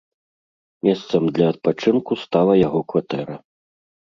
Месцам 0.87 1.23
для 1.35 1.45
адпачынку 1.53 2.13
стала 2.25 2.53
яго 2.67 2.81
кватэра. 2.95 3.35